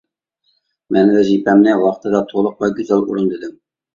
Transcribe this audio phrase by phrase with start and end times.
[0.95, 3.55] مەن ۋەزىپەمنى ۋاقتىدا، تولۇق ۋە گۈزەل ئورۇندىدىم.